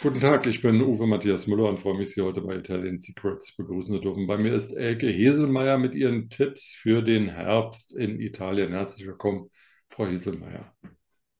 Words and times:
Guten 0.00 0.20
Tag, 0.20 0.46
ich 0.46 0.62
bin 0.62 0.80
Uwe 0.80 1.08
Matthias 1.08 1.48
Müller 1.48 1.68
und 1.68 1.80
freue 1.80 1.98
mich, 1.98 2.14
Sie 2.14 2.20
heute 2.20 2.40
bei 2.40 2.54
Italian 2.54 2.98
Secrets 2.98 3.56
begrüßen 3.56 3.96
zu 3.96 4.00
dürfen. 4.00 4.28
Bei 4.28 4.38
mir 4.38 4.54
ist 4.54 4.70
Elke 4.70 5.08
Heselmeier 5.08 5.76
mit 5.76 5.96
ihren 5.96 6.30
Tipps 6.30 6.72
für 6.72 7.02
den 7.02 7.28
Herbst 7.28 7.96
in 7.96 8.20
Italien. 8.20 8.70
Herzlich 8.70 9.08
willkommen, 9.08 9.50
Frau 9.90 10.06
Heselmeier. 10.06 10.72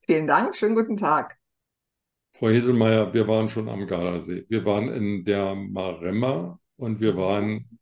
Vielen 0.01 0.27
Dank, 0.27 0.57
schönen 0.57 0.75
guten 0.75 0.97
Tag. 0.97 1.39
Frau 2.33 2.49
Heselmeier, 2.49 3.15
wir 3.15 3.29
waren 3.29 3.49
schon 3.49 3.69
am 3.69 3.87
Gardasee. 3.87 4.45
Wir 4.49 4.65
waren 4.65 4.89
in 4.89 5.25
der 5.25 5.55
Maremma 5.55 6.59
und 6.79 7.01
wir 7.01 7.17
waren, 7.17 7.79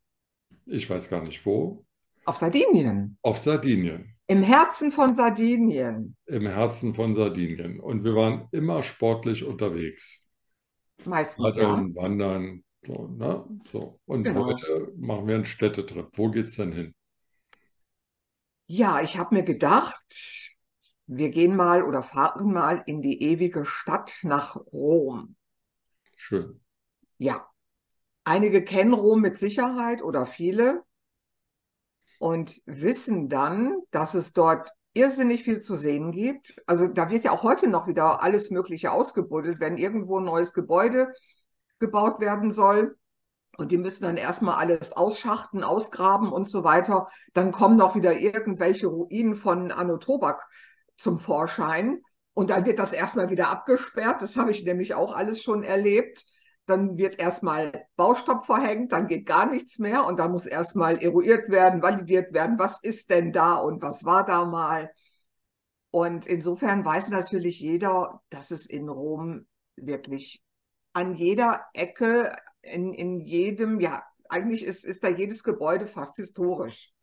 ich 0.67 0.87
weiß 0.87 1.09
gar 1.09 1.23
nicht 1.23 1.43
wo, 1.43 1.87
Auf 2.25 2.35
Sardinien, 2.37 3.17
auf 3.23 3.39
Sardinien, 3.39 4.15
im 4.27 4.43
Herzen 4.43 4.91
von 4.91 5.15
Sardinien, 5.15 6.15
im 6.27 6.45
Herzen 6.45 6.93
von 6.93 7.15
Sardinien. 7.15 7.79
Und 7.79 8.03
wir 8.03 8.13
waren 8.13 8.47
immer 8.51 8.83
sportlich 8.83 9.43
unterwegs. 9.43 10.26
Meistens, 11.05 11.55
ja. 11.55 11.67
Paddeln, 11.69 11.95
Wandern, 11.95 12.63
so, 12.85 13.07
ne? 13.07 13.43
So. 13.71 13.99
Und 14.05 14.23
Genau. 14.23 14.45
heute 14.45 14.91
machen 14.97 15.27
wir 15.27 15.35
einen 15.35 15.45
Städtetrip. 15.45 16.09
Wo 16.17 16.29
geht's 16.29 16.55
denn 16.57 16.71
hin? 16.73 16.93
Ja, 18.67 19.01
ich 19.01 19.17
habe 19.17 19.35
mir 19.35 19.43
gedacht, 19.43 20.55
wir 21.05 21.29
gehen 21.31 21.55
mal 21.55 21.83
oder 21.83 22.03
fahren 22.03 22.51
mal 22.53 22.83
in 22.85 23.01
die 23.01 23.21
ewige 23.23 23.65
Stadt 23.65 24.19
nach 24.23 24.55
Rom. 24.71 25.35
Schön. 26.17 26.59
Ja, 27.19 27.47
einige 28.25 28.63
kennen 28.63 28.93
Rom 28.93 29.21
mit 29.21 29.37
Sicherheit 29.39 30.01
oder 30.03 30.25
viele 30.25 30.83
und 32.19 32.61
wissen 32.65 33.29
dann, 33.29 33.75
dass 33.91 34.13
es 34.13 34.33
dort 34.33 34.71
irrsinnig 34.97 35.43
viel 35.43 35.59
zu 35.59 35.75
sehen 35.75 36.11
gibt. 36.11 36.55
Also 36.65 36.87
da 36.87 37.09
wird 37.09 37.23
ja 37.23 37.31
auch 37.31 37.43
heute 37.43 37.67
noch 37.69 37.87
wieder 37.87 38.23
alles 38.23 38.49
Mögliche 38.51 38.91
ausgebuddelt, 38.91 39.59
wenn 39.59 39.77
irgendwo 39.77 40.19
ein 40.19 40.25
neues 40.25 40.53
Gebäude 40.53 41.13
gebaut 41.79 42.19
werden 42.19 42.51
soll. 42.51 42.97
Und 43.57 43.71
die 43.71 43.77
müssen 43.77 44.03
dann 44.03 44.17
erstmal 44.17 44.55
alles 44.55 44.93
ausschachten, 44.93 45.63
ausgraben 45.63 46.31
und 46.31 46.49
so 46.49 46.63
weiter. 46.63 47.07
Dann 47.33 47.51
kommen 47.51 47.77
noch 47.77 47.95
wieder 47.95 48.19
irgendwelche 48.19 48.87
Ruinen 48.87 49.35
von 49.35 49.71
Anno 49.71 49.97
Tobak 49.97 50.47
zum 50.95 51.19
Vorschein. 51.19 52.01
Und 52.33 52.49
dann 52.49 52.65
wird 52.65 52.79
das 52.79 52.91
erstmal 52.91 53.29
wieder 53.29 53.49
abgesperrt. 53.49 54.21
Das 54.21 54.35
habe 54.37 54.51
ich 54.51 54.63
nämlich 54.63 54.93
auch 54.93 55.15
alles 55.15 55.41
schon 55.41 55.63
erlebt. 55.63 56.25
Dann 56.67 56.97
wird 56.97 57.17
erstmal 57.17 57.87
Baustopp 57.95 58.45
verhängt, 58.45 58.91
dann 58.91 59.07
geht 59.07 59.25
gar 59.25 59.49
nichts 59.49 59.79
mehr 59.79 60.05
und 60.05 60.19
dann 60.19 60.31
muss 60.31 60.45
erstmal 60.45 60.97
eruiert 61.01 61.49
werden, 61.49 61.81
validiert 61.81 62.33
werden, 62.33 62.59
was 62.59 62.83
ist 62.83 63.09
denn 63.09 63.31
da 63.31 63.55
und 63.55 63.81
was 63.81 64.05
war 64.05 64.25
da 64.25 64.45
mal. 64.45 64.91
Und 65.91 66.27
insofern 66.27 66.85
weiß 66.85 67.07
natürlich 67.07 67.59
jeder, 67.59 68.21
dass 68.29 68.51
es 68.51 68.65
in 68.65 68.89
Rom 68.89 69.47
wirklich 69.77 70.43
an 70.93 71.15
jeder 71.15 71.65
Ecke, 71.73 72.35
in, 72.61 72.93
in 72.93 73.21
jedem, 73.21 73.79
ja, 73.79 74.03
eigentlich 74.29 74.65
ist, 74.65 74.83
ist 74.83 75.03
da 75.03 75.07
jedes 75.07 75.43
Gebäude 75.43 75.85
fast 75.85 76.17
historisch. 76.17 76.93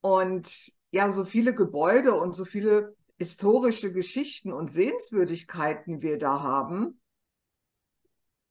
Und 0.00 0.72
ja, 0.90 1.10
so 1.10 1.24
viele 1.24 1.54
Gebäude 1.54 2.14
und 2.14 2.32
so 2.34 2.44
viele 2.44 2.94
historische 3.18 3.92
Geschichten 3.92 4.52
und 4.52 4.70
Sehenswürdigkeiten 4.70 6.02
wir 6.02 6.18
da 6.18 6.42
haben, 6.42 7.00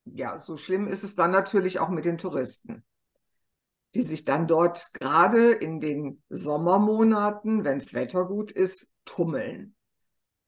ja, 0.05 0.37
so 0.37 0.57
schlimm 0.57 0.87
ist 0.87 1.03
es 1.03 1.15
dann 1.15 1.31
natürlich 1.31 1.79
auch 1.79 1.89
mit 1.89 2.05
den 2.05 2.17
Touristen, 2.17 2.83
die 3.95 4.03
sich 4.03 4.23
dann 4.23 4.47
dort 4.47 4.93
gerade 4.93 5.51
in 5.51 5.79
den 5.79 6.23
Sommermonaten, 6.29 7.63
wenn 7.63 7.79
das 7.79 7.93
Wetter 7.93 8.25
gut 8.25 8.51
ist, 8.51 8.91
tummeln. 9.05 9.75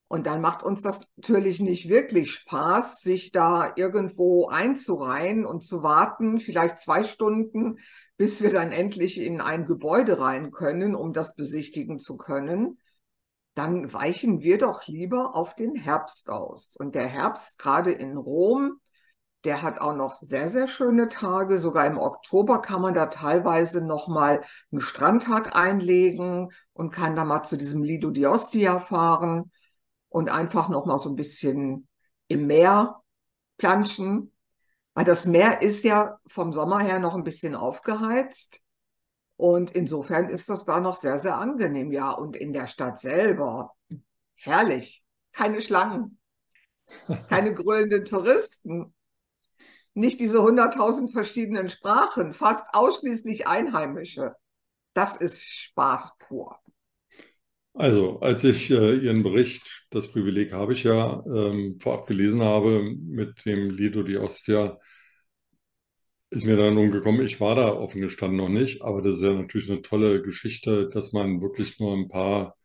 Und 0.10 0.26
dann 0.26 0.40
macht 0.40 0.64
uns 0.64 0.82
das 0.82 1.02
natürlich 1.18 1.60
nicht 1.60 1.90
wirklich 1.90 2.32
Spaß, 2.32 3.02
sich 3.02 3.32
da 3.32 3.74
irgendwo 3.76 4.48
einzureihen 4.48 5.46
und 5.46 5.66
zu 5.66 5.84
warten, 5.84 6.40
vielleicht 6.40 6.80
zwei 6.80 7.04
Stunden, 7.04 7.80
bis 8.16 8.42
wir 8.42 8.54
dann 8.54 8.72
endlich 8.72 9.20
in 9.20 9.42
ein 9.42 9.66
Gebäude 9.66 10.20
rein 10.20 10.52
können, 10.52 10.96
um 10.96 11.12
das 11.12 11.36
besichtigen 11.36 12.00
zu 12.00 12.16
können. 12.16 12.80
Dann 13.54 13.92
weichen 13.92 14.42
wir 14.42 14.58
doch 14.58 14.88
lieber 14.88 15.36
auf 15.36 15.56
den 15.56 15.76
Herbst 15.76 16.30
aus. 16.30 16.78
Und 16.78 16.96
der 16.96 17.08
Herbst, 17.08 17.60
gerade 17.60 17.92
in 17.92 18.16
Rom, 18.16 18.80
der 19.48 19.62
hat 19.62 19.80
auch 19.80 19.96
noch 19.96 20.16
sehr, 20.16 20.50
sehr 20.50 20.68
schöne 20.68 21.08
Tage. 21.08 21.58
Sogar 21.58 21.86
im 21.86 21.98
Oktober 21.98 22.62
kann 22.62 22.82
man 22.82 22.94
da 22.94 23.06
teilweise 23.06 23.80
noch 23.80 24.10
mal 24.10 24.42
einen 24.74 24.82
Strandtag 24.82 25.56
einlegen 25.56 26.52
und 26.74 26.92
kann 26.92 27.16
da 27.16 27.24
mal 27.24 27.44
zu 27.44 27.56
diesem 27.56 27.82
Lido 27.82 28.12
di 28.12 28.28
Ostia 28.28 28.80
fahren 28.82 29.50
und 30.10 30.30
einfach 30.30 30.68
noch 30.68 30.86
mal 30.86 30.98
so 30.98 31.08
ein 31.08 31.16
bisschen 31.16 31.88
im 32.28 32.46
Meer 32.46 33.02
planschen. 33.58 34.34
Weil 34.96 35.06
das 35.06 35.26
Meer 35.26 35.62
ist 35.62 35.86
ja 35.86 36.20
vom 36.28 36.52
Sommer 36.52 36.80
her 36.80 37.00
noch 37.00 37.16
ein 37.16 37.24
bisschen 37.24 37.56
aufgeheizt. 37.56 38.60
Und 39.38 39.72
insofern 39.72 40.28
ist 40.28 40.50
das 40.50 40.66
da 40.66 40.82
noch 40.82 40.98
sehr, 40.98 41.20
sehr 41.20 41.38
angenehm. 41.38 41.94
Ja, 41.94 42.12
und 42.12 42.36
in 42.36 42.52
der 42.52 42.68
Stadt 42.68 43.00
selber, 43.00 43.74
herrlich. 44.36 45.06
Keine 45.32 45.62
Schlangen, 45.62 46.20
keine 47.30 47.54
grölenden 47.54 48.04
Touristen 48.04 48.94
nicht 49.98 50.20
diese 50.20 50.40
100.000 50.40 51.12
verschiedenen 51.12 51.70
Sprachen, 51.70 52.34
fast 52.34 52.66
ausschließlich 52.74 53.48
Einheimische. 53.48 54.36
Das 54.94 55.18
ist 55.18 55.44
Spaß 55.44 56.18
pur. 56.20 56.58
Also, 57.74 58.20
als 58.22 58.44
ich 58.44 58.72
äh, 58.72 58.96
Ihren 58.98 59.22
Bericht, 59.22 59.86
das 59.92 60.08
Privileg 60.12 60.52
habe 60.52 60.74
ich 60.74 60.84
ja, 60.84 61.24
ähm, 61.28 61.78
vorab 61.80 62.08
gelesen 62.08 62.42
habe 62.42 62.82
mit 62.84 63.46
dem 63.46 63.70
Lido 63.70 64.02
di 64.02 64.18
Ostia, 64.18 64.80
ist 66.30 66.46
mir 66.46 66.58
dann 66.58 66.74
nun 66.76 66.92
gekommen, 66.92 67.26
ich 67.26 67.40
war 67.40 67.56
da 67.56 67.72
offen 67.74 68.02
gestanden 68.02 68.38
noch 68.38 68.50
nicht, 68.50 68.82
aber 68.82 69.02
das 69.02 69.18
ist 69.18 69.22
ja 69.24 69.34
natürlich 69.34 69.70
eine 69.70 69.82
tolle 69.82 70.22
Geschichte, 70.22 70.90
dass 70.90 71.14
man 71.14 71.42
wirklich 71.42 71.80
nur 71.80 71.96
ein 71.96 72.08
paar 72.10 72.57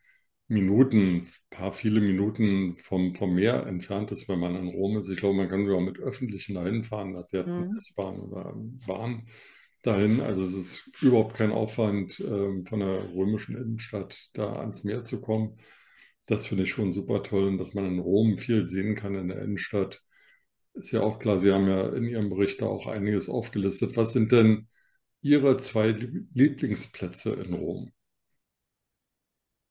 Minuten, 0.52 1.28
paar 1.50 1.72
viele 1.72 2.00
Minuten 2.00 2.76
vom, 2.78 3.14
vom 3.14 3.34
Meer 3.34 3.66
entfernt 3.66 4.10
ist, 4.12 4.28
wenn 4.28 4.38
man 4.40 4.56
in 4.56 4.68
Rom 4.68 4.98
ist. 4.98 5.08
Ich 5.08 5.18
glaube, 5.18 5.36
man 5.36 5.48
kann 5.48 5.66
sogar 5.66 5.80
mit 5.80 5.98
öffentlichen 5.98 6.54
dahin 6.54 6.84
fahren, 6.84 7.14
da 7.14 7.24
fährt 7.24 7.48
Mhm. 7.48 7.78
S-Bahn 7.78 8.20
oder 8.20 8.52
Bahn 8.86 9.26
dahin. 9.82 10.20
Also 10.20 10.42
es 10.44 10.54
ist 10.54 10.91
überhaupt 11.02 11.36
kein 11.36 11.52
Aufwand, 11.52 12.20
ähm, 12.20 12.66
von 12.66 12.80
der 12.80 13.12
römischen 13.14 13.56
Innenstadt 13.56 14.30
da 14.34 14.54
ans 14.60 14.84
Meer 14.84 15.04
zu 15.04 15.20
kommen. 15.20 15.56
Das 16.26 16.46
finde 16.46 16.64
ich 16.64 16.70
schon 16.72 16.92
super 16.92 17.22
toll 17.22 17.46
und 17.48 17.58
dass 17.58 17.74
man 17.74 17.86
in 17.86 17.98
Rom 17.98 18.38
viel 18.38 18.68
sehen 18.68 18.94
kann 18.94 19.14
in 19.16 19.28
der 19.28 19.42
Innenstadt. 19.42 20.02
Ist 20.74 20.92
ja 20.92 21.00
auch 21.02 21.18
klar, 21.18 21.38
Sie 21.41 21.52
haben 21.52 21.66
ja 21.68 21.88
in 21.94 22.04
Ihrem 22.08 22.28
Bericht 22.30 22.60
da 22.62 22.66
auch 22.66 22.86
einiges 22.86 23.28
aufgelistet. 23.28 23.96
Was 23.96 24.12
sind 24.12 24.32
denn 24.32 24.68
Ihre 25.22 25.56
zwei 25.58 25.88
Lieblingsplätze 26.34 27.32
in 27.34 27.54
Rom? 27.54 27.92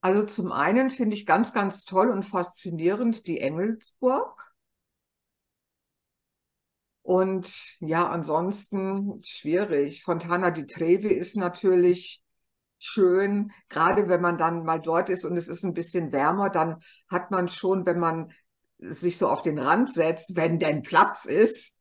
Also 0.02 0.26
zum 0.26 0.52
einen 0.52 0.90
finde 0.90 1.16
ich 1.16 1.26
ganz, 1.26 1.54
ganz 1.54 1.86
toll 1.86 2.10
und 2.10 2.24
faszinierend 2.24 3.28
die 3.28 3.40
Engelsburg. 3.40 4.52
Und 7.04 7.78
ja, 7.80 8.08
ansonsten 8.10 9.22
schwierig. 9.24 10.04
Fontana 10.04 10.52
di 10.52 10.66
Trevi 10.66 11.10
ist 11.10 11.36
natürlich 11.36 12.24
schön, 12.80 13.52
gerade 13.70 14.08
wenn 14.08 14.22
man 14.22 14.38
dann 14.38 14.64
mal 14.64 14.80
dort 14.80 15.10
ist 15.10 15.26
und 15.26 15.38
es 15.38 15.48
ist 15.48 15.64
ein 15.64 15.74
bisschen 15.74 16.12
wärmer, 16.12 16.50
dann 16.50 16.82
hat 17.10 17.30
man 17.30 17.48
schon, 17.48 17.86
wenn 17.86 18.00
man 18.00 18.32
sich 18.80 19.18
so 19.18 19.28
auf 19.30 19.44
den 19.44 19.60
Rand 19.60 19.92
setzt, 19.94 20.36
wenn 20.36 20.58
denn 20.58 20.82
Platz 20.82 21.26
ist, 21.26 21.78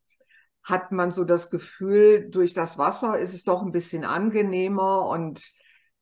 hat 0.63 0.91
man 0.91 1.11
so 1.11 1.23
das 1.23 1.49
Gefühl, 1.49 2.29
durch 2.29 2.53
das 2.53 2.77
Wasser 2.77 3.17
ist 3.17 3.33
es 3.33 3.43
doch 3.43 3.63
ein 3.63 3.71
bisschen 3.71 4.05
angenehmer 4.05 5.07
und 5.07 5.41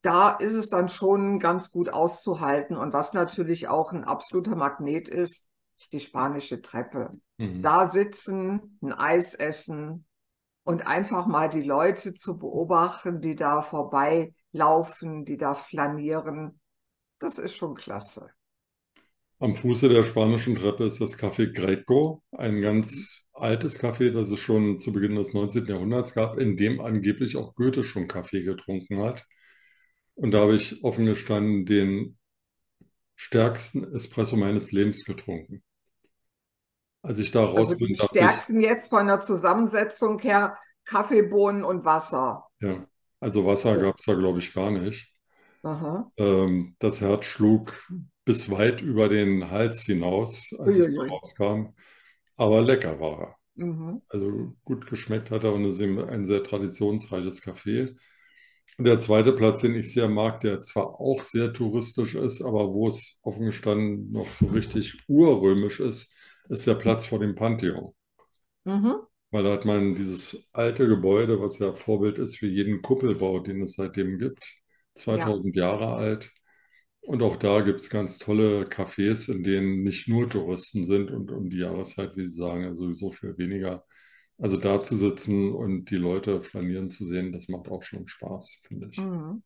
da 0.02 0.32
ist 0.32 0.54
es 0.54 0.70
dann 0.70 0.90
schon 0.90 1.40
ganz 1.40 1.72
gut 1.72 1.90
auszuhalten. 1.90 2.78
Und 2.78 2.94
was 2.94 3.14
natürlich 3.14 3.68
auch 3.68 3.92
ein 3.92 4.04
absoluter 4.04 4.56
Magnet 4.56 5.10
ist, 5.10 5.48
ist 5.78 5.94
die 5.94 6.00
spanische 6.00 6.62
Treppe. 6.62 7.12
Mhm. 7.38 7.62
Da 7.62 7.88
sitzen, 7.88 8.80
ein 8.82 8.94
Eis 8.94 9.34
essen 9.34 10.06
und 10.64 10.86
einfach 10.86 11.26
mal 11.26 11.50
die 11.50 11.64
Leute 11.64 12.14
zu 12.14 12.38
beobachten, 12.38 13.22
die 13.22 13.36
da 13.36 13.62
vorbeilaufen, 13.62 15.26
die 15.26 15.38
da 15.38 15.56
flanieren. 15.56 16.60
Das 17.20 17.38
ist 17.38 17.56
schon 17.56 17.76
klasse. 17.76 18.30
Am 19.40 19.56
Fuße 19.56 19.88
der 19.88 20.04
spanischen 20.04 20.56
Treppe 20.56 20.86
ist 20.86 21.00
das 21.00 21.18
Café 21.18 21.54
Greco, 21.54 22.24
ein 22.32 22.62
ganz 22.62 23.22
altes 23.32 23.80
Café, 23.80 24.12
das 24.12 24.30
es 24.30 24.40
schon 24.40 24.80
zu 24.80 24.92
Beginn 24.92 25.16
des 25.16 25.34
19. 25.34 25.66
Jahrhunderts 25.66 26.14
gab, 26.14 26.38
in 26.38 26.58
dem 26.58 26.82
angeblich 26.82 27.38
auch 27.38 27.56
Goethe 27.56 27.86
schon 27.86 28.10
Kaffee 28.10 28.44
getrunken 28.44 29.00
hat. 29.00 29.26
Und 30.20 30.32
da 30.32 30.42
habe 30.42 30.56
ich 30.56 30.84
offen 30.84 31.06
gestanden 31.06 31.66
den 31.66 32.18
stärksten 33.16 33.94
Espresso 33.94 34.36
meines 34.36 34.72
Lebens 34.72 35.06
getrunken. 35.06 35.64
Als 37.02 37.20
ich 37.20 37.32
da 37.32 37.44
raus 37.44 37.72
Also 37.72 37.78
bin, 37.78 37.88
die 37.88 37.96
dachte 37.96 38.24
ich, 38.24 38.42
stärksten 38.48 38.62
jetzt 38.62 38.90
von 38.90 39.08
der 39.08 39.20
Zusammensetzung 39.20 40.20
her 40.20 40.58
Kaffeebohnen 40.86 41.64
und 41.64 41.86
Wasser. 41.86 42.48
ja, 42.62 42.88
also 43.20 43.46
Wasser 43.46 43.78
gab 43.78 44.00
es 44.00 44.06
da, 44.06 44.14
glaube 44.14 44.40
ich, 44.40 44.54
gar 44.54 44.72
nicht. 44.72 45.14
Ähm, 46.18 46.76
das 46.80 47.02
Herz 47.02 47.26
schlug 47.26 47.74
bis 48.26 48.50
weit 48.52 48.82
über 48.82 49.10
den 49.10 49.50
Hals 49.50 49.82
hinaus, 49.84 50.54
als 50.60 50.80
ich 50.80 50.88
Uiuiui. 50.88 51.10
rauskam. 51.10 51.74
aber 52.38 52.62
lecker 52.62 53.00
war 53.00 53.22
er. 53.22 53.36
Mhm. 53.56 54.02
Also 54.10 54.56
gut 54.66 54.88
geschmeckt 54.88 55.32
hat 55.32 55.44
er 55.44 55.54
und 55.54 55.66
es 55.66 55.76
ist 55.76 55.82
eben 55.82 56.00
ein 56.00 56.26
sehr 56.26 56.44
traditionsreiches 56.44 57.44
Café. 57.44 57.98
Und 58.80 58.86
der 58.86 58.98
zweite 58.98 59.34
Platz, 59.34 59.60
den 59.60 59.76
ich 59.76 59.92
sehr 59.92 60.08
mag, 60.08 60.40
der 60.40 60.62
zwar 60.62 61.02
auch 61.02 61.24
sehr 61.24 61.52
touristisch 61.52 62.16
ist, 62.16 62.42
aber 62.42 62.74
wo 62.74 62.88
es 62.88 63.20
offen 63.24 63.48
gestanden 63.48 64.10
noch 64.14 64.32
so 64.32 64.46
richtig 64.46 64.98
urrömisch 65.10 65.82
ist, 65.82 66.14
ist 66.48 66.66
der 66.66 66.76
Platz 66.76 67.06
vor 67.06 67.20
dem 67.20 67.36
Pantheon. 67.36 67.94
Mhm. 68.64 68.96
Weil 69.32 69.44
da 69.44 69.52
hat 69.52 69.66
man 69.66 69.96
dieses 69.96 70.38
alte 70.54 70.88
Gebäude, 70.88 71.42
was 71.42 71.60
ja 71.60 71.74
Vorbild 71.74 72.20
ist 72.20 72.38
für 72.38 72.48
jeden 72.48 72.82
Kuppelbau, 72.82 73.42
den 73.42 73.62
es 73.64 73.74
seitdem 73.74 74.18
gibt, 74.18 74.46
2000 74.94 75.58
Jahre 75.58 75.96
alt. 75.96 76.32
Und 77.02 77.22
auch 77.22 77.36
da 77.36 77.60
gibt 77.60 77.82
es 77.82 77.90
ganz 77.90 78.18
tolle 78.18 78.64
Cafés, 78.64 79.30
in 79.30 79.44
denen 79.44 79.84
nicht 79.84 80.08
nur 80.08 80.30
Touristen 80.30 80.86
sind 80.86 81.12
und 81.12 81.32
um 81.32 81.50
die 81.50 81.58
Jahreszeit, 81.58 82.16
wie 82.16 82.26
Sie 82.30 82.38
sagen, 82.38 82.64
ja 82.64 82.74
sowieso 82.74 83.12
viel 83.12 83.38
weniger. 83.38 83.84
Also 84.40 84.58
da 84.58 84.82
zu 84.82 84.96
sitzen 84.96 85.54
und 85.54 85.92
die 85.92 85.96
Leute 85.98 86.42
flanieren 86.42 86.90
zu 86.90 87.06
sehen, 87.06 87.32
das 87.32 87.48
macht 87.48 87.68
auch 87.70 87.84
schon 87.84 88.08
Spaß, 88.08 88.60
finde 88.64 88.90
ich. 88.92 88.98
Mhm. 88.98 89.42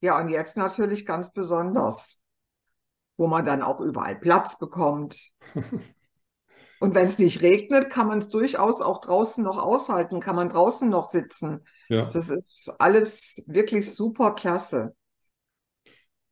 Ja, 0.00 0.20
und 0.20 0.28
jetzt 0.28 0.56
natürlich 0.56 1.06
ganz 1.06 1.32
besonders, 1.32 2.20
wo 3.16 3.26
man 3.28 3.44
dann 3.44 3.62
auch 3.62 3.80
überall 3.80 4.16
Platz 4.16 4.58
bekommt. 4.58 5.32
Und 6.78 6.94
wenn 6.94 7.06
es 7.06 7.18
nicht 7.18 7.42
regnet, 7.42 7.90
kann 7.90 8.06
man 8.06 8.18
es 8.18 8.28
durchaus 8.28 8.80
auch 8.82 9.00
draußen 9.00 9.42
noch 9.42 9.58
aushalten, 9.58 10.20
kann 10.20 10.36
man 10.36 10.50
draußen 10.50 10.88
noch 10.90 11.04
sitzen. 11.04 11.64
Ja, 11.88 12.12
Das 12.12 12.28
ist 12.30 12.68
alles 12.78 13.42
wirklich 13.46 13.94
super 13.94 14.34
klasse. 14.34 14.94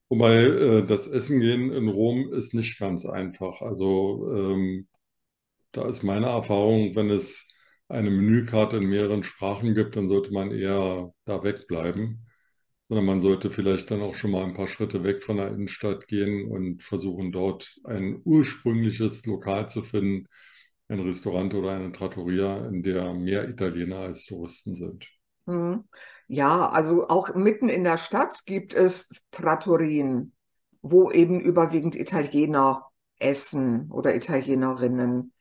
wobei 0.08 0.34
äh, 0.44 0.86
das 0.86 1.06
Essen 1.06 1.40
gehen 1.40 1.72
in 1.72 1.88
Rom 1.88 2.32
ist 2.32 2.54
nicht 2.54 2.78
ganz 2.78 3.06
einfach. 3.06 3.60
Also 3.62 4.28
ähm, 4.34 4.88
da 5.72 5.88
ist 5.88 6.02
meine 6.02 6.26
Erfahrung, 6.28 6.96
wenn 6.96 7.10
es 7.10 7.48
eine 7.88 8.10
Menükarte 8.10 8.78
in 8.78 8.84
mehreren 8.84 9.24
Sprachen 9.24 9.74
gibt, 9.74 9.96
dann 9.96 10.08
sollte 10.08 10.32
man 10.32 10.50
eher 10.50 11.12
da 11.24 11.42
wegbleiben, 11.42 12.26
sondern 12.88 13.06
man 13.06 13.20
sollte 13.20 13.50
vielleicht 13.50 13.90
dann 13.90 14.02
auch 14.02 14.14
schon 14.14 14.30
mal 14.32 14.44
ein 14.44 14.54
paar 14.54 14.68
Schritte 14.68 15.04
weg 15.04 15.24
von 15.24 15.36
der 15.38 15.48
Innenstadt 15.48 16.08
gehen 16.08 16.50
und 16.50 16.82
versuchen, 16.82 17.32
dort 17.32 17.78
ein 17.84 18.20
ursprüngliches 18.24 19.26
Lokal 19.26 19.68
zu 19.68 19.82
finden, 19.82 20.26
ein 20.88 21.00
Restaurant 21.00 21.54
oder 21.54 21.72
eine 21.72 21.92
Trattoria, 21.92 22.66
in 22.68 22.82
der 22.82 23.14
mehr 23.14 23.48
Italiener 23.48 23.98
als 23.98 24.26
Touristen 24.26 24.74
sind. 24.74 25.08
Mhm. 25.46 25.84
Ja, 26.26 26.70
also 26.70 27.08
auch 27.08 27.34
mitten 27.34 27.68
in 27.68 27.84
der 27.84 27.98
Stadt 27.98 28.46
gibt 28.46 28.72
es 28.72 29.08
Trattorien, 29.30 30.32
wo 30.80 31.10
eben 31.10 31.38
überwiegend 31.40 31.96
Italiener 31.96 32.86
essen 33.18 33.90
oder 33.90 34.14
Italienerinnen. 34.14 35.33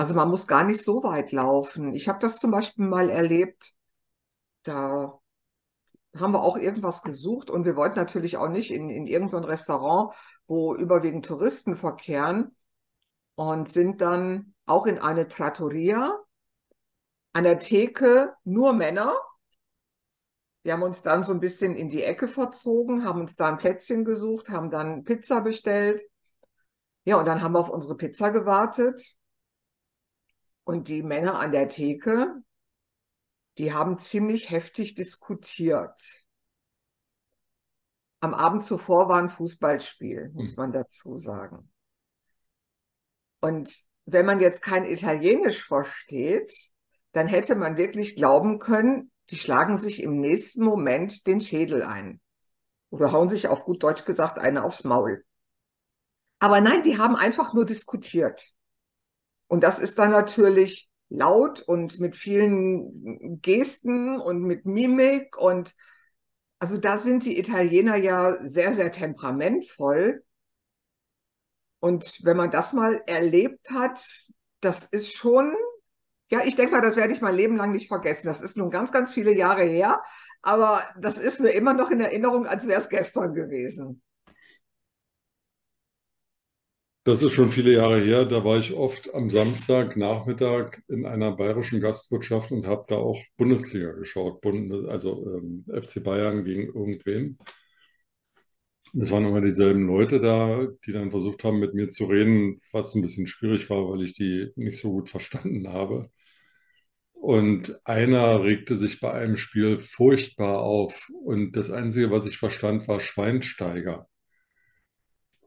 Also 0.00 0.14
man 0.14 0.30
muss 0.30 0.46
gar 0.46 0.64
nicht 0.64 0.82
so 0.82 1.02
weit 1.02 1.30
laufen. 1.30 1.94
Ich 1.94 2.08
habe 2.08 2.18
das 2.20 2.38
zum 2.38 2.50
Beispiel 2.50 2.86
mal 2.86 3.10
erlebt, 3.10 3.74
da 4.62 5.20
haben 6.16 6.32
wir 6.32 6.40
auch 6.42 6.56
irgendwas 6.56 7.02
gesucht 7.02 7.50
und 7.50 7.66
wir 7.66 7.76
wollten 7.76 7.98
natürlich 7.98 8.38
auch 8.38 8.48
nicht 8.48 8.70
in, 8.70 8.88
in 8.88 9.06
irgendein 9.06 9.44
Restaurant, 9.44 10.14
wo 10.46 10.74
überwiegend 10.74 11.26
Touristen 11.26 11.76
verkehren 11.76 12.56
und 13.34 13.68
sind 13.68 14.00
dann 14.00 14.54
auch 14.64 14.86
in 14.86 14.98
eine 14.98 15.28
Trattoria, 15.28 16.18
an 17.34 17.44
der 17.44 17.58
Theke 17.58 18.32
nur 18.44 18.72
Männer. 18.72 19.14
Wir 20.62 20.72
haben 20.72 20.82
uns 20.82 21.02
dann 21.02 21.24
so 21.24 21.34
ein 21.34 21.40
bisschen 21.40 21.76
in 21.76 21.90
die 21.90 22.04
Ecke 22.04 22.26
verzogen, 22.26 23.04
haben 23.04 23.20
uns 23.20 23.36
da 23.36 23.48
ein 23.48 23.58
Plätzchen 23.58 24.06
gesucht, 24.06 24.48
haben 24.48 24.70
dann 24.70 25.04
Pizza 25.04 25.42
bestellt. 25.42 26.00
Ja, 27.04 27.18
und 27.18 27.26
dann 27.26 27.42
haben 27.42 27.52
wir 27.52 27.58
auf 27.58 27.68
unsere 27.68 27.98
Pizza 27.98 28.30
gewartet. 28.30 29.19
Und 30.64 30.88
die 30.88 31.02
Männer 31.02 31.38
an 31.38 31.52
der 31.52 31.68
Theke, 31.68 32.42
die 33.58 33.72
haben 33.72 33.98
ziemlich 33.98 34.50
heftig 34.50 34.94
diskutiert. 34.94 36.00
Am 38.20 38.34
Abend 38.34 38.62
zuvor 38.62 39.08
war 39.08 39.18
ein 39.18 39.30
Fußballspiel, 39.30 40.30
muss 40.34 40.56
man 40.56 40.72
dazu 40.72 41.16
sagen. 41.16 41.72
Und 43.40 43.74
wenn 44.04 44.26
man 44.26 44.40
jetzt 44.40 44.62
kein 44.62 44.84
Italienisch 44.84 45.64
versteht, 45.64 46.52
dann 47.12 47.26
hätte 47.26 47.54
man 47.54 47.76
wirklich 47.76 48.16
glauben 48.16 48.58
können, 48.58 49.10
die 49.30 49.36
schlagen 49.36 49.78
sich 49.78 50.02
im 50.02 50.20
nächsten 50.20 50.64
Moment 50.64 51.26
den 51.26 51.40
Schädel 51.40 51.82
ein. 51.82 52.20
Oder 52.90 53.12
hauen 53.12 53.28
sich 53.28 53.48
auf 53.48 53.64
gut 53.64 53.82
Deutsch 53.82 54.04
gesagt 54.04 54.38
eine 54.38 54.64
aufs 54.64 54.84
Maul. 54.84 55.24
Aber 56.40 56.60
nein, 56.60 56.82
die 56.82 56.98
haben 56.98 57.16
einfach 57.16 57.54
nur 57.54 57.64
diskutiert. 57.64 58.52
Und 59.50 59.64
das 59.64 59.80
ist 59.80 59.98
dann 59.98 60.12
natürlich 60.12 60.88
laut 61.08 61.60
und 61.60 61.98
mit 61.98 62.14
vielen 62.14 63.40
Gesten 63.42 64.20
und 64.20 64.42
mit 64.42 64.64
Mimik. 64.64 65.36
Und 65.36 65.74
also 66.60 66.78
da 66.78 66.96
sind 66.96 67.24
die 67.24 67.36
Italiener 67.36 67.96
ja 67.96 68.36
sehr, 68.48 68.72
sehr 68.72 68.92
temperamentvoll. 68.92 70.22
Und 71.80 72.20
wenn 72.22 72.36
man 72.36 72.52
das 72.52 72.72
mal 72.72 73.02
erlebt 73.08 73.72
hat, 73.72 74.00
das 74.60 74.84
ist 74.84 75.14
schon, 75.16 75.52
ja, 76.30 76.42
ich 76.44 76.54
denke 76.54 76.76
mal, 76.76 76.80
das 76.80 76.94
werde 76.94 77.12
ich 77.12 77.20
mein 77.20 77.34
Leben 77.34 77.56
lang 77.56 77.72
nicht 77.72 77.88
vergessen. 77.88 78.28
Das 78.28 78.40
ist 78.40 78.56
nun 78.56 78.70
ganz, 78.70 78.92
ganz 78.92 79.12
viele 79.12 79.34
Jahre 79.34 79.64
her, 79.64 80.00
aber 80.42 80.80
das 80.96 81.18
ist 81.18 81.40
mir 81.40 81.50
immer 81.50 81.74
noch 81.74 81.90
in 81.90 81.98
Erinnerung, 81.98 82.46
als 82.46 82.68
wäre 82.68 82.80
es 82.80 82.88
gestern 82.88 83.34
gewesen. 83.34 84.00
Das 87.04 87.22
ist 87.22 87.32
schon 87.32 87.50
viele 87.50 87.72
Jahre 87.74 88.00
her. 88.00 88.24
Da 88.26 88.44
war 88.44 88.58
ich 88.58 88.72
oft 88.72 89.12
am 89.14 89.28
Samstagnachmittag 89.30 90.78
in 90.88 91.04
einer 91.06 91.32
bayerischen 91.32 91.80
Gastwirtschaft 91.80 92.52
und 92.52 92.66
habe 92.66 92.84
da 92.88 92.96
auch 92.96 93.18
Bundesliga 93.36 93.92
geschaut, 93.92 94.44
also 94.88 95.26
ähm, 95.36 95.64
FC 95.68 96.00
Bayern 96.00 96.44
gegen 96.44 96.66
irgendwen. 96.74 97.38
Es 98.98 99.10
waren 99.10 99.24
immer 99.24 99.40
dieselben 99.40 99.86
Leute 99.86 100.18
da, 100.20 100.66
die 100.86 100.92
dann 100.92 101.10
versucht 101.10 101.42
haben, 101.44 101.58
mit 101.60 101.74
mir 101.74 101.88
zu 101.88 102.04
reden, 102.06 102.60
was 102.72 102.94
ein 102.94 103.02
bisschen 103.02 103.26
schwierig 103.26 103.68
war, 103.70 103.88
weil 103.90 104.02
ich 104.02 104.12
die 104.14 104.50
nicht 104.56 104.78
so 104.80 104.90
gut 104.92 105.08
verstanden 105.08 105.68
habe. 105.68 106.10
Und 107.22 107.80
einer 107.86 108.42
regte 108.42 108.76
sich 108.76 108.98
bei 108.98 109.12
einem 109.12 109.36
Spiel 109.36 109.78
furchtbar 109.78 110.58
auf. 110.58 111.08
Und 111.24 111.52
das 111.52 111.70
Einzige, 111.70 112.10
was 112.10 112.26
ich 112.26 112.36
verstand, 112.38 112.88
war 112.88 112.98
Schweinsteiger. 112.98 114.08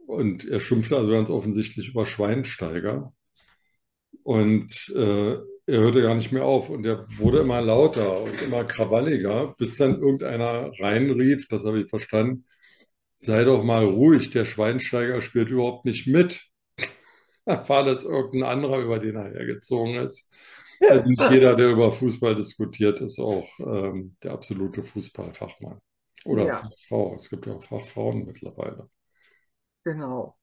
Und 0.07 0.47
er 0.47 0.59
schimpfte 0.59 0.97
also 0.97 1.11
ganz 1.11 1.29
offensichtlich 1.29 1.89
über 1.89 2.05
Schweinsteiger. 2.05 3.13
Und 4.23 4.91
äh, 4.95 5.33
er 5.65 5.79
hörte 5.79 6.01
gar 6.01 6.15
nicht 6.15 6.31
mehr 6.31 6.45
auf. 6.45 6.69
Und 6.69 6.85
er 6.85 7.07
wurde 7.17 7.39
immer 7.39 7.61
lauter 7.61 8.21
und 8.21 8.41
immer 8.41 8.63
krawalliger, 8.63 9.55
bis 9.57 9.77
dann 9.77 9.99
irgendeiner 9.99 10.71
reinrief, 10.79 11.47
das 11.47 11.65
habe 11.65 11.81
ich 11.81 11.89
verstanden, 11.89 12.45
sei 13.17 13.43
doch 13.45 13.63
mal 13.63 13.85
ruhig, 13.85 14.31
der 14.31 14.45
Schweinsteiger 14.45 15.21
spielt 15.21 15.49
überhaupt 15.49 15.85
nicht 15.85 16.07
mit. 16.07 16.47
War 17.45 17.83
das 17.83 18.03
irgendein 18.03 18.51
anderer, 18.51 18.79
über 18.79 18.99
den 18.99 19.15
er 19.15 19.31
hergezogen 19.31 19.95
ist? 19.95 20.29
Also 20.89 21.05
nicht 21.05 21.31
jeder, 21.31 21.55
der 21.55 21.69
über 21.71 21.93
Fußball 21.93 22.35
diskutiert, 22.35 22.99
ist 22.99 23.19
auch 23.19 23.47
ähm, 23.59 24.17
der 24.21 24.33
absolute 24.33 24.83
Fußballfachmann. 24.83 25.79
Oder 26.25 26.47
Ja, 26.47 26.61
Fachfrau. 26.61 27.15
Es 27.15 27.29
gibt 27.29 27.45
ja 27.45 27.53
auch 27.53 27.63
Fachfrauen 27.63 28.25
mittlerweile. 28.25 28.89
Genau. 29.83 30.37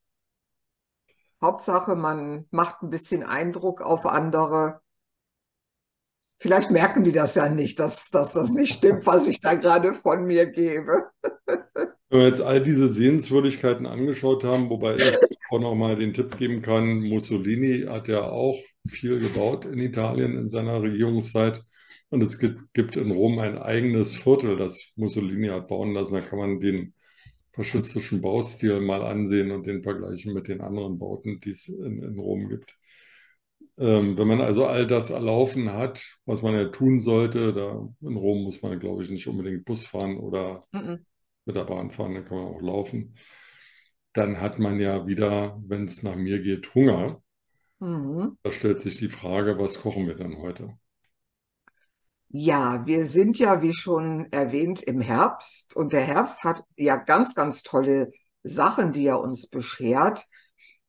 Hauptsache, 1.43 1.97
man 1.97 2.47
macht 2.51 2.83
ein 2.83 2.91
bisschen 2.91 3.23
Eindruck 3.23 3.81
auf 3.81 4.07
andere. 4.07 4.81
Vielleicht 6.37 6.71
merken 6.71 7.05
die 7.05 7.13
das 7.13 7.35
ja 7.35 7.49
nicht, 7.49 7.79
dass, 7.79 8.11
dass 8.11 8.33
das 8.33 8.51
nicht 8.51 8.75
stimmt, 8.75 9.07
was 9.07 9.27
ich 9.27 9.41
da 9.41 9.55
gerade 9.55 9.95
von 9.95 10.25
mir 10.25 10.47
gebe. 10.47 11.05
Wenn 12.09 12.21
wir 12.21 12.27
jetzt 12.27 12.43
all 12.43 12.63
diese 12.63 12.89
Sehenswürdigkeiten 12.89 13.87
angeschaut 13.87 14.43
haben, 14.45 14.69
wobei 14.69 14.97
ich 14.97 15.19
auch 15.51 15.61
noch 15.61 15.75
mal 15.75 15.97
den 15.97 16.13
Tipp 16.13 16.37
geben 16.39 16.61
kann, 16.61 17.01
Mussolini 17.01 17.87
hat 17.89 18.09
ja 18.09 18.23
auch 18.23 18.59
viel 18.89 19.21
gebaut 19.21 19.65
in 19.65 19.79
Italien 19.79 20.37
in 20.37 20.51
seiner 20.51 20.83
Regierungszeit. 20.83 21.63
Und 22.09 22.23
es 22.23 22.39
gibt, 22.39 22.75
gibt 22.75 22.97
in 22.97 23.13
Rom 23.13 23.39
ein 23.39 23.59
eigenes 23.59 24.17
Viertel, 24.17 24.57
das 24.57 24.91
Mussolini 24.97 25.49
hat 25.49 25.69
bauen 25.69 25.95
lassen. 25.95 26.15
Da 26.15 26.21
kann 26.21 26.39
man 26.39 26.61
den 26.61 26.95
faschistischen 27.53 28.21
Baustil 28.23 28.81
mal 28.81 29.03
ansehen 29.03 29.51
und 29.51 29.67
den 29.67 29.83
vergleichen 29.83 30.33
mit 30.35 30.49
den 30.49 30.61
anderen 30.61 30.99
Bauten, 30.99 31.41
die 31.41 31.51
es 31.51 31.69
in, 31.69 32.03
in 32.03 32.19
Rom 32.19 32.49
gibt. 32.49 32.77
Ähm, 33.79 34.19
wenn 34.19 34.29
man 34.29 34.41
also 34.41 34.67
all 34.67 34.87
das 34.87 35.11
erlaufen 35.11 35.73
hat, 35.73 36.19
was 36.27 36.43
man 36.43 36.55
ja 36.55 36.67
tun 36.69 37.01
sollte, 37.01 37.53
da 37.53 37.89
in 38.07 38.17
Rom 38.17 38.43
muss 38.45 38.63
man, 38.63 38.79
glaube 38.79 39.03
ich, 39.03 39.11
nicht 39.11 39.27
unbedingt 39.27 39.65
Bus 39.65 39.87
fahren 39.87 40.19
oder 40.19 40.67
Mhm. 40.73 41.05
mit 41.47 41.57
der 41.57 41.65
Bahn 41.65 41.91
fahren, 41.91 42.15
dann 42.15 42.25
kann 42.27 42.39
man 42.39 42.47
auch 42.55 42.63
laufen. 42.63 43.17
Dann 44.13 44.41
hat 44.41 44.59
man 44.61 44.81
ja 44.81 45.07
wieder, 45.09 45.61
wenn 45.67 45.87
es 45.87 46.03
nach 46.05 46.17
mir 46.17 46.41
geht, 46.43 46.75
Hunger. 46.77 47.23
Mhm. 47.81 48.37
Da 48.43 48.53
stellt 48.53 48.81
sich 48.81 48.99
die 48.99 49.09
Frage, 49.09 49.59
was 49.59 49.81
kochen 49.81 50.07
wir 50.07 50.15
denn 50.15 50.37
heute? 50.37 50.77
Ja, 52.33 52.87
wir 52.87 53.07
sind 53.07 53.39
ja, 53.39 53.61
wie 53.61 53.73
schon 53.73 54.31
erwähnt, 54.33 54.83
im 54.83 55.01
Herbst 55.01 55.77
und 55.77 55.93
der 55.93 56.03
Herbst 56.03 56.45
hat 56.45 56.63
ja 56.77 56.97
ganz, 56.97 57.35
ganz 57.35 57.63
tolle 57.63 58.13
Sachen, 58.45 58.93
die 58.93 59.07
er 59.07 59.21
uns 59.21 59.49
beschert. 59.49 60.25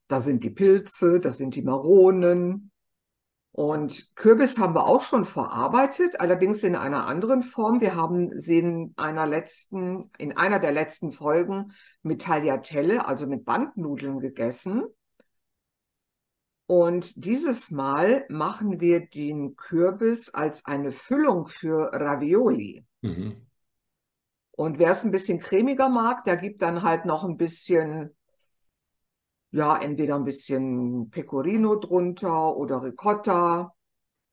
Da 0.07 0.19
sind 0.19 0.43
die 0.43 0.51
Pilze, 0.51 1.19
das 1.19 1.37
sind 1.37 1.55
die 1.55 1.63
Maronen, 1.63 2.71
Und 3.53 4.15
Kürbis 4.15 4.57
haben 4.59 4.75
wir 4.75 4.87
auch 4.87 5.01
schon 5.03 5.25
verarbeitet, 5.25 6.19
allerdings 6.19 6.63
in 6.63 6.75
einer 6.75 7.07
anderen 7.07 7.43
Form. 7.43 7.81
Wir 7.81 7.95
haben 7.95 8.31
sie 8.39 8.59
in 8.59 8.93
einer 8.97 9.27
letzten, 9.27 10.11
in 10.17 10.37
einer 10.37 10.59
der 10.59 10.71
letzten 10.71 11.11
Folgen 11.11 11.73
mit 12.03 12.21
Tagliatelle, 12.23 13.05
also 13.07 13.27
mit 13.27 13.45
Bandnudeln 13.45 14.19
gegessen. 14.19 14.83
Und 16.67 17.25
dieses 17.25 17.69
Mal 17.71 18.25
machen 18.29 18.79
wir 18.79 19.05
den 19.05 19.55
Kürbis 19.55 20.33
als 20.33 20.65
eine 20.65 20.91
Füllung 20.91 21.47
für 21.47 21.91
Ravioli. 21.91 22.85
Mhm. 23.01 23.47
Und 24.51 24.79
wer 24.79 24.91
es 24.91 25.03
ein 25.03 25.11
bisschen 25.11 25.39
cremiger 25.39 25.89
mag, 25.89 26.23
der 26.23 26.37
gibt 26.37 26.61
dann 26.61 26.83
halt 26.83 27.05
noch 27.05 27.23
ein 27.23 27.35
bisschen, 27.35 28.15
ja, 29.51 29.77
entweder 29.77 30.15
ein 30.15 30.23
bisschen 30.23 31.09
Pecorino 31.09 31.75
drunter 31.75 32.55
oder 32.55 32.83
Ricotta. 32.83 33.73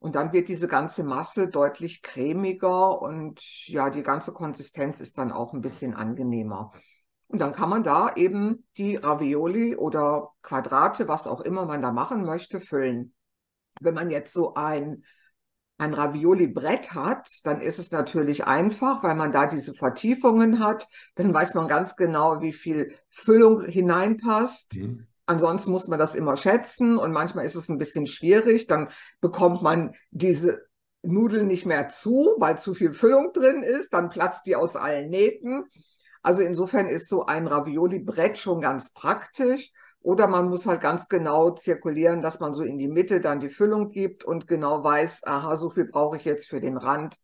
Und 0.01 0.15
dann 0.15 0.33
wird 0.33 0.49
diese 0.49 0.69
ganze 0.69 1.03
Masse 1.03 1.49
deutlich 1.49 2.03
cremiger 2.03 3.03
und 3.03 3.41
ja, 3.67 3.91
die 3.91 4.05
ganze 4.05 4.33
Konsistenz 4.33 5.01
ist 5.01 5.19
dann 5.19 5.33
auch 5.33 5.55
ein 5.55 5.61
bisschen 5.61 5.95
angenehmer. 5.95 6.73
Und 7.29 7.41
dann 7.41 7.53
kann 7.53 7.69
man 7.69 7.83
da 7.83 8.15
eben 8.17 8.67
die 8.77 8.97
Ravioli 8.97 9.77
oder 9.77 10.31
Quadrate, 10.43 11.09
was 11.09 11.27
auch 11.27 11.43
immer 11.43 11.67
man 11.67 11.83
da 11.83 11.93
machen 11.93 12.25
möchte, 12.25 12.59
füllen. 12.59 13.15
Wenn 13.81 13.95
man 13.95 14.11
jetzt 14.11 14.33
so 14.33 14.55
ein, 14.55 15.05
ein 15.77 15.93
Ravioli-Brett 15.93 16.95
hat, 16.95 17.29
dann 17.45 17.61
ist 17.61 17.79
es 17.79 17.91
natürlich 17.91 18.47
einfach, 18.47 19.03
weil 19.03 19.15
man 19.15 19.31
da 19.31 19.47
diese 19.47 19.75
Vertiefungen 19.75 20.59
hat. 20.59 20.89
Dann 21.17 21.33
weiß 21.33 21.55
man 21.55 21.69
ganz 21.69 21.97
genau, 21.97 22.41
wie 22.41 22.55
viel 22.55 22.95
Füllung 23.11 23.63
hineinpasst. 23.63 24.77
Mhm. 24.77 25.07
Ansonsten 25.27 25.71
muss 25.71 25.87
man 25.87 25.99
das 25.99 26.15
immer 26.15 26.37
schätzen 26.37 26.97
und 26.97 27.13
manchmal 27.13 27.45
ist 27.45 27.55
es 27.55 27.69
ein 27.69 27.77
bisschen 27.77 28.07
schwierig. 28.07 28.67
Dann 28.67 28.89
bekommt 29.21 29.63
man 29.63 29.95
diese 30.11 30.67
Nudeln 31.03 31.47
nicht 31.47 31.67
mehr 31.67 31.91
zu, 31.91 32.35
weil 32.39 32.57
zu 32.57 32.73
viel 32.73 32.95
Füllung 32.95 33.35
drin 33.35 33.63
ist. 33.63 33.93
Dann 33.93 34.09
platzt 34.09 34.47
die 34.47 34.57
aus 34.57 34.75
allen 34.75 35.11
Nähten. 35.11 35.67
Also 36.23 36.43
insofern 36.43 36.87
ist 36.87 37.09
so 37.09 37.27
ein 37.27 37.47
Ravioli-Brett 37.47 38.39
schon 38.39 38.61
ganz 38.61 38.93
praktisch. 38.93 39.73
Oder 40.01 40.29
man 40.29 40.49
muss 40.49 40.67
halt 40.67 40.81
ganz 40.81 41.09
genau 41.09 41.51
zirkulieren, 41.51 42.23
dass 42.23 42.41
man 42.41 42.55
so 42.55 42.63
in 42.63 42.79
die 42.79 42.89
Mitte 42.89 43.21
dann 43.21 43.41
die 43.41 43.51
Füllung 43.51 43.91
gibt 43.91 44.25
und 44.25 44.47
genau 44.47 44.85
weiß, 44.85 45.25
aha, 45.27 45.57
so 45.57 45.71
viel 45.71 45.87
brauche 45.87 46.17
ich 46.17 46.25
jetzt 46.25 46.49
für 46.49 46.61
den 46.61 46.77
Rand, 46.77 47.17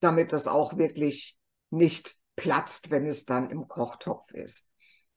damit 0.00 0.32
das 0.32 0.48
auch 0.48 0.76
wirklich 0.76 1.36
nicht 1.70 2.16
platzt, 2.36 2.90
wenn 2.90 3.06
es 3.06 3.24
dann 3.24 3.50
im 3.50 3.68
Kochtopf 3.68 4.32
ist. 4.32 4.66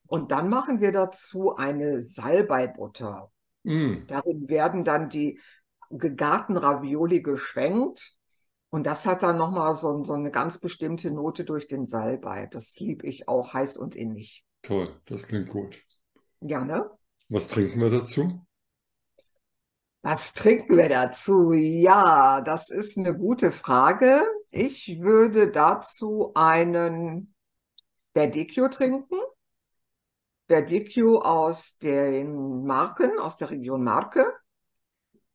Und 0.08 0.32
dann 0.32 0.50
machen 0.50 0.82
wir 0.82 0.92
dazu 0.92 1.56
eine 1.56 2.02
Salbeibutter. 2.02 3.32
Mm. 3.64 4.06
Darin 4.08 4.50
werden 4.50 4.84
dann 4.84 5.10
die 5.10 5.40
gegarten 5.90 6.58
Ravioli 6.58 7.22
geschwenkt. 7.22 8.18
Und 8.72 8.88
das 8.88 9.06
hat 9.06 9.22
dann 9.22 9.38
nochmal 9.38 9.74
so, 9.74 10.04
so 10.06 10.14
eine 10.14 10.32
ganz 10.32 10.58
bestimmte 10.58 11.12
Note 11.12 11.44
durch 11.44 11.68
den 11.68 11.86
Salbei. 11.86 12.48
Das 12.48 12.80
liebe 12.80 13.06
ich 13.06 13.28
auch 13.28 13.54
heiß 13.54 13.76
und 13.76 13.96
innig. 13.96 14.46
Toll, 14.62 14.98
das 15.06 15.24
klingt 15.24 15.50
gut. 15.50 15.78
Ja, 16.40 16.64
ne? 16.64 16.90
Was 17.28 17.50
trinken 17.50 17.82
wir 17.82 17.90
dazu? 17.90 18.46
Was 20.04 20.34
trinken 20.34 20.78
wir 20.78 20.88
dazu? 20.88 21.52
Ja, 21.52 22.42
das 22.42 22.70
ist 22.70 22.98
eine 22.98 23.16
gute 23.16 23.52
Frage. 23.52 24.24
Ich 24.50 25.02
würde 25.02 25.52
dazu 25.52 26.32
einen 26.34 27.36
Verdicchio 28.14 28.70
trinken. 28.70 29.18
Verdicchio 30.48 31.20
aus 31.20 31.78
den 31.78 32.66
Marken, 32.66 33.20
aus 33.20 33.38
der 33.38 33.52
Region 33.52 33.84
Marke, 33.84 34.34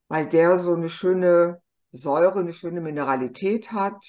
weil 0.09 0.27
der 0.27 0.59
so 0.59 0.75
eine 0.75 0.89
schöne 0.89 1.63
Säure, 1.97 2.41
eine 2.41 2.53
schöne 2.53 2.81
Mineralität 2.81 3.73
hat. 3.73 4.05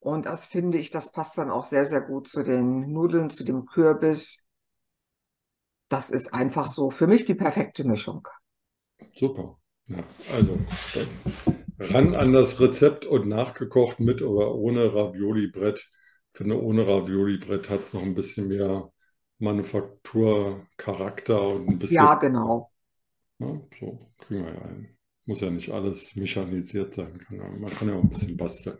Und 0.00 0.26
das 0.26 0.46
finde 0.46 0.78
ich, 0.78 0.90
das 0.90 1.12
passt 1.12 1.38
dann 1.38 1.50
auch 1.50 1.64
sehr, 1.64 1.86
sehr 1.86 2.00
gut 2.00 2.28
zu 2.28 2.42
den 2.42 2.92
Nudeln, 2.92 3.30
zu 3.30 3.44
dem 3.44 3.66
Kürbis. 3.66 4.44
Das 5.88 6.10
ist 6.10 6.34
einfach 6.34 6.68
so 6.68 6.90
für 6.90 7.06
mich 7.06 7.24
die 7.24 7.34
perfekte 7.34 7.84
Mischung. 7.84 8.26
Super. 9.14 9.58
Ja, 9.86 10.04
also 10.32 10.58
ran 11.78 12.14
an 12.14 12.32
das 12.32 12.60
Rezept 12.60 13.04
und 13.04 13.28
nachgekocht 13.28 14.00
mit 14.00 14.22
oder 14.22 14.54
ohne 14.54 14.94
Ravioli-Brett. 14.94 15.90
Ich 16.32 16.38
finde, 16.38 16.62
ohne 16.62 16.86
Ravioli-Brett 16.86 17.68
hat 17.68 17.82
es 17.82 17.92
noch 17.92 18.02
ein 18.02 18.14
bisschen 18.14 18.48
mehr 18.48 18.90
Manufakturcharakter 19.38 21.48
und 21.48 21.68
ein 21.68 21.78
bisschen. 21.78 21.96
Ja, 21.96 22.14
genau. 22.14 22.70
Ja, 23.38 23.60
so 23.78 23.98
kriegen 24.18 24.46
wir 24.46 24.54
ja 24.54 24.62
ein. 24.62 24.96
Muss 25.24 25.40
ja 25.40 25.50
nicht 25.50 25.70
alles 25.70 26.16
mechanisiert 26.16 26.94
sein. 26.94 27.24
Man 27.30 27.70
kann 27.70 27.88
ja 27.88 27.94
auch 27.94 28.02
ein 28.02 28.08
bisschen 28.08 28.36
basteln. 28.36 28.78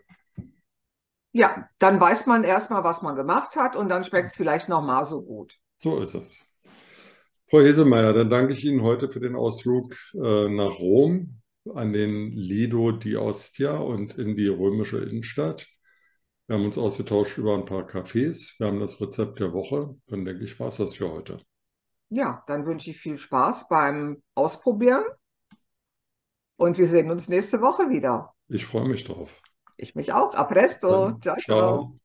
Ja, 1.32 1.68
dann 1.78 2.00
weiß 2.00 2.26
man 2.26 2.44
erstmal, 2.44 2.84
was 2.84 3.00
man 3.00 3.16
gemacht 3.16 3.56
hat 3.56 3.74
und 3.74 3.88
dann 3.88 4.04
schmeckt 4.04 4.28
es 4.28 4.36
vielleicht 4.36 4.68
nochmal 4.68 5.04
so 5.04 5.22
gut. 5.22 5.56
So 5.76 6.00
ist 6.00 6.14
es. 6.14 6.44
Frau 7.48 7.60
Heselmeier, 7.60 8.12
dann 8.12 8.30
danke 8.30 8.52
ich 8.52 8.64
Ihnen 8.64 8.82
heute 8.82 9.08
für 9.08 9.20
den 9.20 9.36
Ausflug 9.36 9.94
äh, 10.14 10.48
nach 10.48 10.78
Rom 10.78 11.40
an 11.74 11.92
den 11.92 12.32
Lido 12.32 12.92
di 12.92 13.16
Ostia 13.16 13.76
und 13.76 14.18
in 14.18 14.36
die 14.36 14.48
römische 14.48 14.98
Innenstadt. 14.98 15.68
Wir 16.46 16.56
haben 16.56 16.64
uns 16.64 16.76
ausgetauscht 16.76 17.38
über 17.38 17.54
ein 17.54 17.64
paar 17.64 17.88
Cafés. 17.88 18.58
Wir 18.58 18.66
haben 18.66 18.80
das 18.80 19.00
Rezept 19.00 19.38
der 19.38 19.52
Woche. 19.52 19.94
Dann 20.08 20.24
denke 20.24 20.44
ich, 20.44 20.58
war 20.60 20.68
es 20.68 20.76
das 20.76 20.94
für 20.94 21.10
heute. 21.10 21.40
Ja, 22.08 22.42
dann 22.46 22.66
wünsche 22.66 22.90
ich 22.90 22.98
viel 22.98 23.16
Spaß 23.16 23.68
beim 23.68 24.22
Ausprobieren 24.34 25.04
und 26.56 26.78
wir 26.78 26.88
sehen 26.88 27.10
uns 27.10 27.28
nächste 27.28 27.60
Woche 27.60 27.90
wieder. 27.90 28.34
Ich 28.48 28.66
freue 28.66 28.88
mich 28.88 29.04
drauf. 29.04 29.42
Ich 29.76 29.94
mich 29.94 30.12
auch. 30.12 30.34
A 30.34 30.44
presto. 30.44 31.18
Ciao. 31.20 31.20
ciao. 31.20 31.40
ciao. 31.44 31.98